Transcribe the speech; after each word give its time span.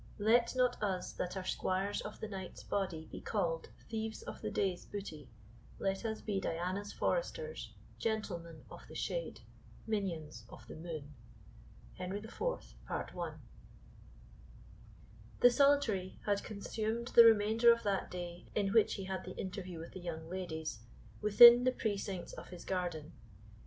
Let 0.17 0.55
not 0.55 0.81
us 0.81 1.13
that 1.13 1.37
are 1.37 1.43
squires 1.45 2.01
of 2.01 2.19
the 2.19 2.27
night's 2.27 2.63
body 2.63 3.07
be 3.11 3.21
called 3.21 3.69
thieves 3.87 4.23
of 4.23 4.41
the 4.41 4.49
day's 4.49 4.83
booty; 4.83 5.29
let 5.77 6.05
us 6.05 6.21
be 6.21 6.39
Diana's 6.39 6.91
foresters, 6.91 7.69
gentlemen 7.99 8.65
of 8.71 8.87
the 8.87 8.95
shade, 8.95 9.41
minions 9.85 10.43
of 10.49 10.65
the 10.67 10.75
moon. 10.75 11.13
HENRY 11.99 12.19
THE 12.21 12.31
FOURTH, 12.31 12.73
PART 12.87 13.11
I. 13.15 13.33
The 15.41 15.51
Solitary 15.51 16.17
had 16.25 16.43
consumed 16.43 17.09
the 17.09 17.23
remainder 17.23 17.71
of 17.71 17.83
that 17.83 18.09
day 18.09 18.47
in 18.55 18.69
which 18.73 18.95
he 18.95 19.03
had 19.03 19.23
the 19.23 19.37
interview 19.37 19.77
with 19.77 19.91
the 19.91 19.99
young 20.01 20.27
ladies, 20.27 20.79
within 21.21 21.63
the 21.63 21.71
precincts 21.71 22.33
of 22.33 22.47
his 22.49 22.65
garden. 22.65 23.11